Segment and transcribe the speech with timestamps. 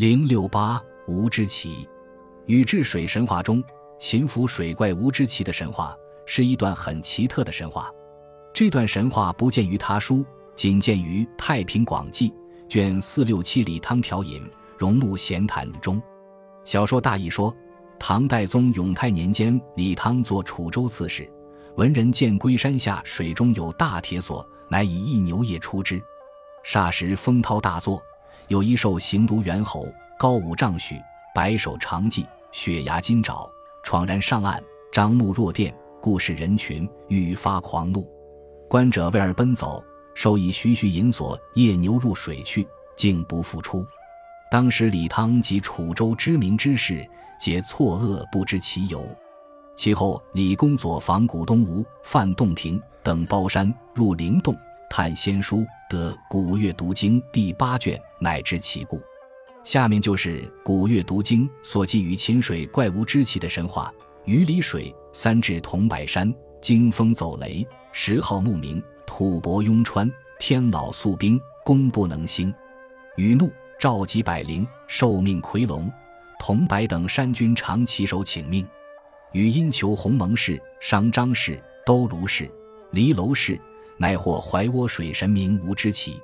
[0.00, 1.86] 零六八无之奇，
[2.46, 3.62] 禹治水神话中，
[3.98, 7.92] 秦服水怪无之奇的神话是一段很奇特的神话。
[8.54, 10.24] 这段神话不见于他书，
[10.54, 12.30] 仅见于《太平广记》
[12.66, 14.40] 卷四六七李汤调引
[14.78, 16.02] 《荣穆闲谈》中。
[16.64, 17.54] 小说大意说，
[17.98, 21.30] 唐代宗永泰年间，李汤做楚州刺史，
[21.76, 26.02] 闻人见龟山下水中有大铁索，乃以一牛也出之，
[26.64, 28.02] 霎时风涛大作。
[28.50, 29.86] 有一兽形如猿猴，
[30.18, 31.00] 高五丈许，
[31.32, 33.48] 白首长髻，血牙金爪，
[33.84, 34.60] 闯然上岸，
[34.92, 38.04] 张目若电，故视人群，愈发狂怒。
[38.68, 39.80] 观者为而奔走，
[40.16, 43.86] 兽以徐徐引索夜牛入水去，竟不复出。
[44.50, 49.06] 当时李汤及楚州知名之士，皆错愕不知其由。
[49.76, 54.56] 其后李公佐访古东吴、范洞庭等包山，入灵洞。
[54.92, 59.00] 探仙书得《古月读经》第八卷，乃知其故。
[59.62, 72.52] 下面就是《古月读经》所记于秦水怪物之奇的神话：鱼离水，三至铜柏山，惊风走雷，十号牧民，土伯雍川，天老宿冰，功不能兴。
[73.16, 75.88] 雨怒，召集百灵，受命夔龙，
[76.40, 78.66] 铜柏等山君常起手请命。
[79.30, 82.50] 禹因求鸿蒙氏、商张氏、都卢氏、
[82.90, 83.56] 离楼氏。
[84.00, 86.18] 乃获怀涡水神明无之奇，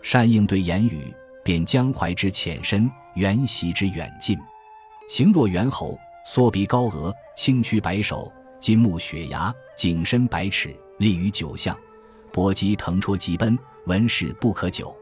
[0.00, 4.38] 善应对言语，便江淮之浅深，缘习之远近。
[5.06, 11.76] 形若猿猴，缩鼻高额，青躯白首，金目雪牙，颈身百尺，立于九象，
[12.32, 14.96] 搏击腾戳疾奔，文饰不可久。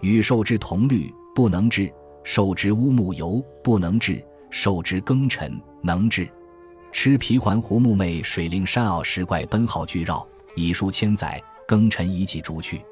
[0.00, 1.86] 与兽之同律，不能治；
[2.24, 6.28] 兽之乌木油，不能治；兽之庚辰，能治。
[6.90, 11.40] 吃皮环湖木魅水灵山坳石怪奔号俱绕，以数千载。
[11.66, 12.84] 庚辰遗迹逐去，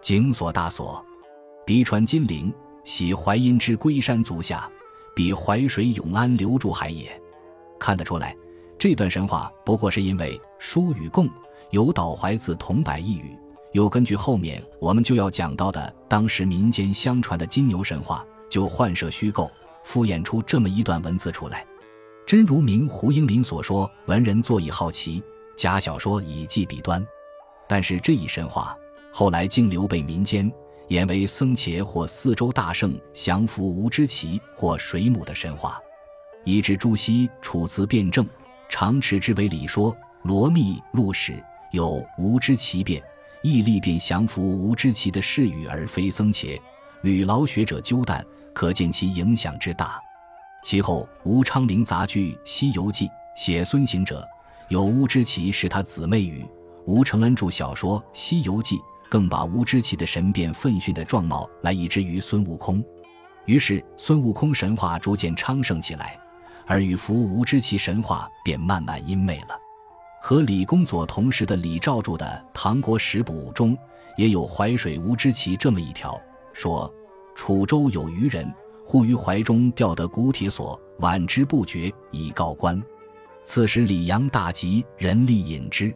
[0.00, 1.04] 井锁大锁，
[1.64, 2.52] 鼻传金陵，
[2.84, 4.70] 喜淮阴之龟山足下，
[5.14, 7.08] 比淮水永安留住海也。
[7.78, 8.36] 看得出来，
[8.78, 11.28] 这段神话不过是因为疏与共
[11.70, 13.36] 有导怀自铜柏一语，
[13.72, 19.50] 又根据后面我们就要讲到的当时民间相传的金牛神话，就幻设虚构，
[19.84, 21.64] 敷衍出这么一段文字出来。
[22.26, 25.22] 真如明胡应麟所说，文人坐以好奇，
[25.56, 27.06] 假小说以记笔端。
[27.68, 28.76] 但是这一神话
[29.12, 30.50] 后来竟流被民间
[30.88, 35.78] 演为僧伽或四周大圣降服无知奇或水母的神话，
[36.44, 38.24] 以致朱熹《楚辞辩证》
[38.68, 39.94] 常持之为理说。
[40.24, 43.00] 罗密录史有无知奇变，
[43.40, 46.60] 义力便降服无知奇的誓语，而非僧伽。
[47.02, 49.98] 吕劳学者纠弹，可见其影响之大。
[50.64, 53.06] 其后吴昌龄杂剧《西游记》
[53.36, 54.26] 写孙行者，
[54.68, 56.44] 有乌知奇是他姊妹语。
[56.88, 58.78] 吴承恩著小说《西游记》，
[59.10, 62.82] 更把吴知奇的神变奋迅的状貌来移之于孙悟空，
[63.44, 66.18] 于是孙悟空神话逐渐昌盛起来，
[66.66, 69.48] 而与伏吴知奇神话便慢慢阴昧了。
[70.22, 73.76] 和李公佐同时的李兆著的《唐国史补》中
[74.16, 76.18] 也有淮水吴知奇这么一条，
[76.54, 76.90] 说
[77.34, 78.50] 楚州有渔人，
[78.82, 82.82] 忽于怀中钓得古铁索，挽之不绝，以告官。
[83.44, 85.94] 此时李阳大急，人力引之。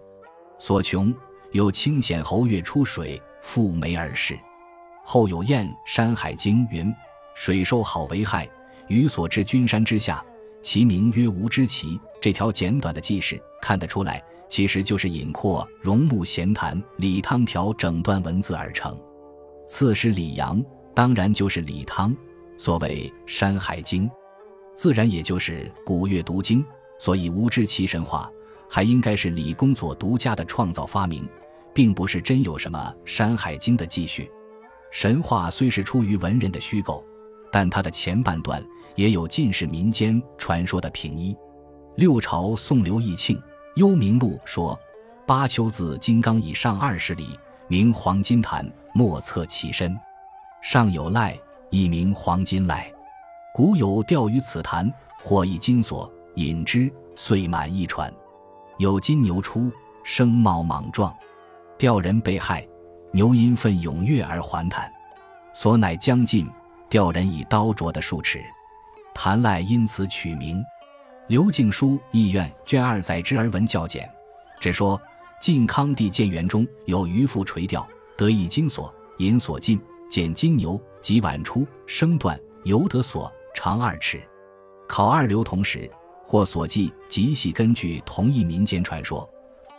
[0.63, 1.13] 所穷
[1.51, 4.39] 有清显侯月出水，复梅而逝。
[5.03, 6.95] 后有燕《山海经》云
[7.35, 8.49] ：“水兽好为害，
[8.87, 10.25] 鱼所至君山之下，
[10.63, 18.97] 其名曰无知奇。”这条简短的记事看得出来，其实就是引括《荣穆闲谈》李汤条整段文字而成。
[19.67, 20.65] 刺史李阳
[20.95, 22.17] 当然就是李汤。
[22.57, 24.09] 所谓《山海经》，
[24.77, 26.65] 自然也就是古月读经。
[27.01, 28.31] 所以无知奇神话。
[28.75, 31.29] 还应该是李公佐独家的创造发明，
[31.75, 34.31] 并不是真有什么《山海经》的记叙。
[34.91, 37.05] 神话虽是出于文人的虚构，
[37.53, 41.37] 但它的前半段也有尽是民间传说的平依。
[41.97, 43.37] 六朝宋刘义庆
[43.77, 44.79] 《幽冥录》说
[45.29, 49.95] ：“巴丘自金刚以上二十里，名黄金坛，莫测其深。
[50.63, 52.91] 上有赖，亦名黄金赖。
[53.55, 58.11] 古有钓于此坛，获一金锁，引之，遂满一船。”
[58.79, 59.71] 有金牛出，
[60.03, 61.15] 声貌莽撞，
[61.79, 62.67] 钓人被害，
[63.13, 64.91] 牛因奋踊跃而还坦，
[65.53, 66.51] 所乃将尽，
[66.89, 68.43] 钓人以刀斫的数尺，
[69.15, 70.63] 谭赖因此取名。
[71.29, 74.11] 刘敬书意愿卷二载之而闻较简，
[74.59, 75.01] 只说
[75.41, 77.87] 晋康帝建元中有渔夫垂钓，
[78.17, 79.81] 得一金锁，引锁尽，
[80.11, 84.21] 见金牛，即晚出，声断，犹得锁长二尺。
[84.89, 85.89] 考二刘同时。
[86.33, 89.29] 或所记极系根据同一民间传说，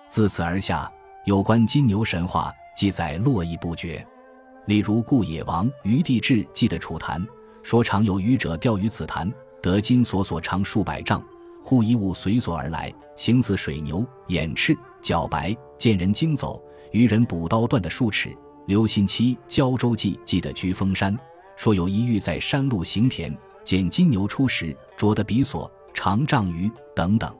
[0.08, 0.88] 自此而下，
[1.26, 4.06] 有关金牛神话记载络绎不绝。
[4.68, 7.26] 例如顾野王于帝志记的楚坛，
[7.64, 9.34] 说常有渔者钓于此潭，
[9.64, 11.24] 得金索索长数百丈，
[11.64, 16.62] 忽一物随所而来，形似水牛，眼赤，脚白，见人惊走。
[16.92, 18.32] 渔人补刀断的数尺。
[18.68, 21.18] 刘信期《胶州记》记得居峰山，
[21.58, 27.34] 说有一遇在山路行田，见金牛出时，着得比索长丈余等等。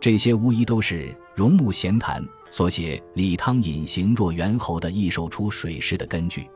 [0.00, 6.48] 这些无疑都是荣木闲谈所写李汤隐形若猿猴的异兽出水时的根据。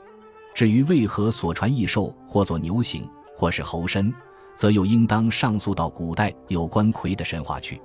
[0.54, 4.12] 至于为何所传异兽或作牛形，或是猴身，
[4.56, 7.76] 则又应当上溯到古代有关魁的神话去。《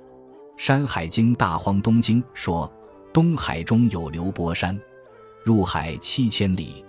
[0.56, 2.70] 山海经·大荒东经》说。
[3.12, 4.76] 东海中有流波山，
[5.44, 6.84] 入海七千里，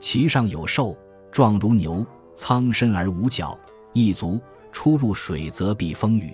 [0.00, 0.98] 其上有兽，
[1.30, 2.04] 状如牛，
[2.34, 3.56] 苍身而无角，
[3.92, 4.40] 一足
[4.72, 6.32] 出入水则避风雨。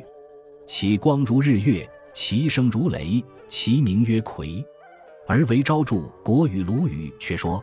[0.66, 4.64] 其光如日月，其声如雷，其名曰魁。
[5.26, 7.62] 而为昭著《国语·鲁语》却说：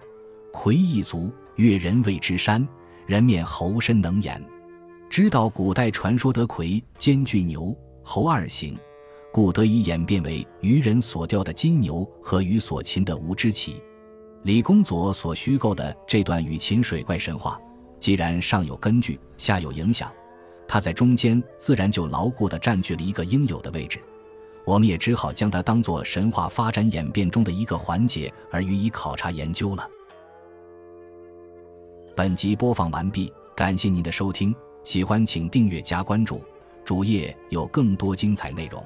[0.52, 2.68] 魁一足，越人谓之山，
[3.06, 4.42] 人面猴身能言。
[5.10, 8.78] 知道古代传说得魁兼具牛猴二形。
[9.32, 13.82] 故得以演变为渔人所钓的金牛和鱼所擒的无知旗。
[14.44, 17.60] 李公佐所虚构的这段与秦水怪神话，
[18.00, 20.12] 既然上有根据，下有影响，
[20.74, 24.00] 它在中间自然就牢固地占据了一个应有的位置。
[24.66, 29.88] 我们也只好将它当做神话发展演变中的一个环节而予以考察研究了。
[32.16, 34.52] 本集播放完毕，感谢您的收听，
[34.84, 36.42] 喜欢请订阅加关注，
[36.84, 38.84] 主页有更多精彩内容。